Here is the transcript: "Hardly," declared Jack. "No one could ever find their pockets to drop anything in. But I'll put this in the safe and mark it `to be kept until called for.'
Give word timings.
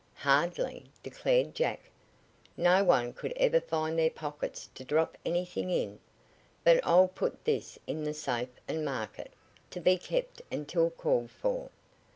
"Hardly," 0.15 0.85
declared 1.03 1.53
Jack. 1.53 1.79
"No 2.57 2.83
one 2.83 3.13
could 3.13 3.33
ever 3.35 3.61
find 3.61 3.99
their 3.99 4.09
pockets 4.09 4.67
to 4.73 4.83
drop 4.83 5.15
anything 5.23 5.69
in. 5.69 5.99
But 6.63 6.83
I'll 6.83 7.07
put 7.09 7.43
this 7.45 7.77
in 7.85 8.03
the 8.03 8.15
safe 8.15 8.59
and 8.67 8.83
mark 8.83 9.19
it 9.19 9.31
`to 9.69 9.83
be 9.83 9.99
kept 9.99 10.41
until 10.51 10.89
called 10.89 11.29
for.' 11.29 11.69